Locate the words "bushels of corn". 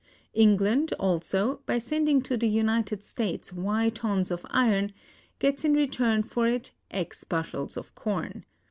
7.23-8.43